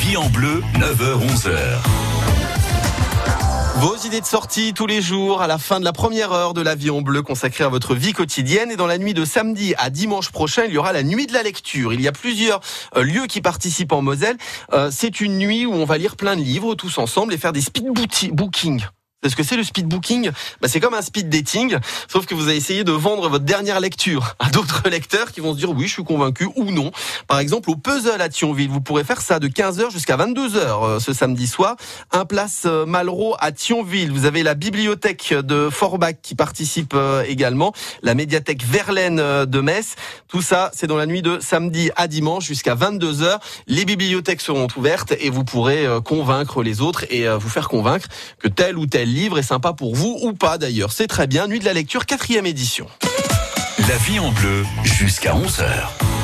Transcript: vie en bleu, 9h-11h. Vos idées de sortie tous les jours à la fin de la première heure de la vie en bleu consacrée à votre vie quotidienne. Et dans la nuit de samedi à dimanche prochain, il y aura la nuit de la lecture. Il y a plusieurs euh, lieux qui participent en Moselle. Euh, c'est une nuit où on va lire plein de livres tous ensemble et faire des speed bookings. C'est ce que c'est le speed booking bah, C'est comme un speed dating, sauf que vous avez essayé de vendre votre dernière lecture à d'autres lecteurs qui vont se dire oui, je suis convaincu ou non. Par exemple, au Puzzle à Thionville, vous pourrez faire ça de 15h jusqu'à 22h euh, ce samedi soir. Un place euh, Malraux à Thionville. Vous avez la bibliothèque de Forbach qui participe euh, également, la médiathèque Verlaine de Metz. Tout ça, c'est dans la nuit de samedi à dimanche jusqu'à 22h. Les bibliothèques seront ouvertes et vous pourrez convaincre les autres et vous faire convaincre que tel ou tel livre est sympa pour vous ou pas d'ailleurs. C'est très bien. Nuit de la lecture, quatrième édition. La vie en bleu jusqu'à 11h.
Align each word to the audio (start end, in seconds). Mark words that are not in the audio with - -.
vie 0.00 0.16
en 0.16 0.30
bleu, 0.30 0.62
9h-11h. 0.76 1.52
Vos 3.80 3.96
idées 3.98 4.22
de 4.22 4.26
sortie 4.26 4.72
tous 4.72 4.86
les 4.86 5.02
jours 5.02 5.42
à 5.42 5.46
la 5.46 5.58
fin 5.58 5.78
de 5.78 5.84
la 5.84 5.92
première 5.92 6.32
heure 6.32 6.54
de 6.54 6.62
la 6.62 6.74
vie 6.74 6.88
en 6.88 7.02
bleu 7.02 7.20
consacrée 7.20 7.64
à 7.64 7.68
votre 7.68 7.94
vie 7.94 8.14
quotidienne. 8.14 8.70
Et 8.70 8.76
dans 8.76 8.86
la 8.86 8.96
nuit 8.96 9.12
de 9.12 9.26
samedi 9.26 9.74
à 9.76 9.90
dimanche 9.90 10.30
prochain, 10.30 10.64
il 10.66 10.72
y 10.72 10.78
aura 10.78 10.94
la 10.94 11.02
nuit 11.02 11.26
de 11.26 11.34
la 11.34 11.42
lecture. 11.42 11.92
Il 11.92 12.00
y 12.00 12.08
a 12.08 12.12
plusieurs 12.12 12.60
euh, 12.96 13.02
lieux 13.02 13.26
qui 13.26 13.42
participent 13.42 13.92
en 13.92 14.00
Moselle. 14.00 14.38
Euh, 14.72 14.90
c'est 14.90 15.20
une 15.20 15.36
nuit 15.36 15.66
où 15.66 15.74
on 15.74 15.84
va 15.84 15.98
lire 15.98 16.16
plein 16.16 16.34
de 16.34 16.40
livres 16.40 16.74
tous 16.74 16.96
ensemble 16.96 17.34
et 17.34 17.38
faire 17.38 17.52
des 17.52 17.60
speed 17.60 17.88
bookings. 18.32 18.86
C'est 19.22 19.28
ce 19.28 19.36
que 19.36 19.42
c'est 19.42 19.56
le 19.58 19.64
speed 19.64 19.86
booking 19.86 20.30
bah, 20.62 20.68
C'est 20.68 20.80
comme 20.80 20.94
un 20.94 21.02
speed 21.02 21.28
dating, 21.28 21.76
sauf 22.08 22.24
que 22.24 22.34
vous 22.34 22.48
avez 22.48 22.56
essayé 22.56 22.84
de 22.84 22.92
vendre 22.92 23.28
votre 23.28 23.44
dernière 23.44 23.78
lecture 23.78 24.34
à 24.38 24.48
d'autres 24.48 24.88
lecteurs 24.88 25.30
qui 25.30 25.40
vont 25.40 25.52
se 25.52 25.58
dire 25.58 25.68
oui, 25.72 25.88
je 25.88 25.92
suis 25.92 26.04
convaincu 26.04 26.48
ou 26.56 26.70
non. 26.70 26.90
Par 27.28 27.38
exemple, 27.38 27.68
au 27.68 27.76
Puzzle 27.76 28.22
à 28.22 28.30
Thionville, 28.30 28.70
vous 28.70 28.80
pourrez 28.80 29.04
faire 29.04 29.20
ça 29.20 29.38
de 29.38 29.46
15h 29.48 29.92
jusqu'à 29.92 30.16
22h 30.16 30.56
euh, 30.56 31.00
ce 31.00 31.12
samedi 31.12 31.46
soir. 31.46 31.76
Un 32.12 32.24
place 32.24 32.62
euh, 32.64 32.86
Malraux 32.86 33.36
à 33.40 33.52
Thionville. 33.52 34.10
Vous 34.10 34.24
avez 34.24 34.42
la 34.42 34.54
bibliothèque 34.54 35.34
de 35.34 35.68
Forbach 35.68 36.14
qui 36.22 36.34
participe 36.34 36.94
euh, 36.94 37.22
également, 37.28 37.74
la 38.02 38.14
médiathèque 38.14 38.64
Verlaine 38.64 39.16
de 39.44 39.60
Metz. 39.60 39.96
Tout 40.28 40.40
ça, 40.40 40.70
c'est 40.72 40.86
dans 40.86 40.96
la 40.96 41.04
nuit 41.04 41.20
de 41.20 41.40
samedi 41.40 41.90
à 41.94 42.08
dimanche 42.08 42.46
jusqu'à 42.46 42.74
22h. 42.74 43.38
Les 43.66 43.84
bibliothèques 43.84 44.40
seront 44.40 44.68
ouvertes 44.78 45.12
et 45.20 45.28
vous 45.28 45.44
pourrez 45.44 45.86
convaincre 46.06 46.62
les 46.62 46.80
autres 46.80 47.04
et 47.10 47.28
vous 47.28 47.50
faire 47.50 47.68
convaincre 47.68 48.08
que 48.38 48.48
tel 48.48 48.78
ou 48.78 48.86
tel 48.86 49.09
livre 49.10 49.38
est 49.38 49.42
sympa 49.42 49.72
pour 49.72 49.94
vous 49.94 50.18
ou 50.22 50.32
pas 50.32 50.58
d'ailleurs. 50.58 50.92
C'est 50.92 51.06
très 51.06 51.26
bien. 51.26 51.46
Nuit 51.46 51.60
de 51.60 51.64
la 51.64 51.72
lecture, 51.72 52.06
quatrième 52.06 52.46
édition. 52.46 52.86
La 53.88 53.96
vie 53.96 54.18
en 54.18 54.30
bleu 54.30 54.64
jusqu'à 54.84 55.34
11h. 55.34 56.19